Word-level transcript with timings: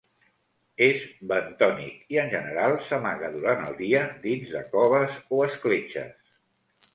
És 0.85 1.01
bentònic 1.31 1.99
i, 2.15 2.17
en 2.21 2.31
general, 2.31 2.73
s'amaga 2.87 3.29
durant 3.35 3.61
el 3.67 3.77
dia 3.83 4.01
dins 4.25 4.55
de 4.57 4.65
coves 4.73 5.15
o 5.39 5.45
escletxes. 5.51 6.19